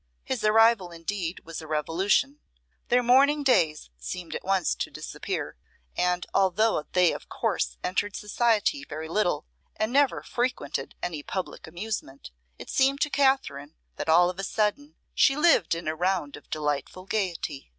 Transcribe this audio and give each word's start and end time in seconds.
His 0.23 0.43
arrival 0.43 0.89
indeed, 0.89 1.41
was 1.45 1.61
a 1.61 1.67
revolution. 1.67 2.39
Their 2.87 3.03
mourning 3.03 3.43
days 3.43 3.91
seemed 3.99 4.33
at 4.33 4.43
once 4.43 4.73
to 4.73 4.89
disappear; 4.89 5.57
and 5.95 6.25
although 6.33 6.87
they 6.93 7.13
of 7.13 7.29
course 7.29 7.77
entered 7.83 8.15
society 8.15 8.83
very 8.83 9.07
little, 9.07 9.45
and 9.75 9.93
never 9.93 10.23
frequented 10.23 10.95
any 11.03 11.21
public 11.21 11.67
amusement, 11.67 12.31
it 12.57 12.71
seemed 12.71 12.99
to 13.01 13.11
Katherine 13.11 13.75
that 13.97 14.09
all 14.09 14.27
of 14.31 14.39
a 14.39 14.43
sudden 14.43 14.95
she 15.13 15.35
lived 15.35 15.75
in 15.75 15.87
a 15.87 15.93
round 15.93 16.35
of 16.35 16.49
delightful 16.49 17.05
gaiety. 17.05 17.69